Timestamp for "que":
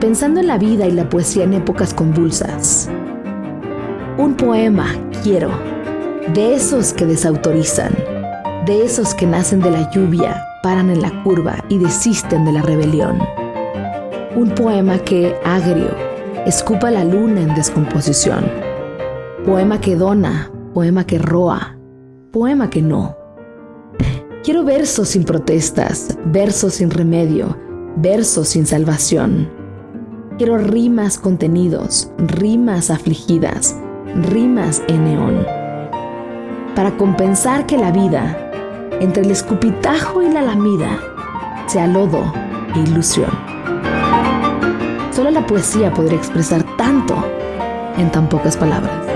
6.94-7.04, 9.14-9.26, 14.98-15.34, 19.80-19.94, 21.06-21.18, 22.70-22.80, 37.64-37.78